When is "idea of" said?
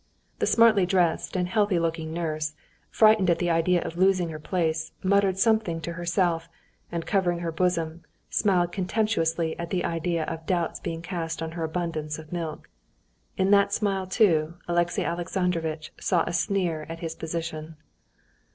3.51-3.97, 9.85-10.47